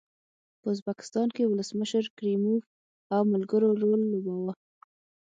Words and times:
په 0.59 0.67
ازبکستان 0.73 1.27
کې 1.35 1.49
ولسمشر 1.51 2.03
کریموف 2.17 2.63
او 3.13 3.21
ملګرو 3.33 3.69
رول 3.81 4.01
لوباوه. 4.11 4.53